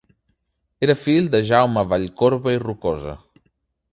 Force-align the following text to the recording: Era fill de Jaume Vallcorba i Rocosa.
Era 0.87 0.95
fill 1.01 1.27
de 1.35 1.41
Jaume 1.51 1.85
Vallcorba 1.93 2.57
i 2.57 2.61
Rocosa. 2.67 3.17